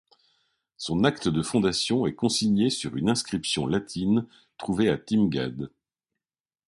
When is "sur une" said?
2.71-3.07